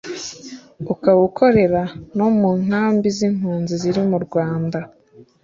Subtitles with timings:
[0.93, 1.83] ukaba ukorera
[2.17, 4.79] no mu nkambi z’impunzi ziri mu Rwanda